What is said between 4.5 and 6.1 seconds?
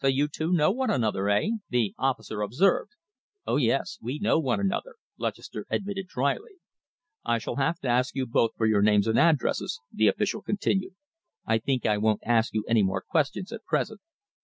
another!" Lutchester admitted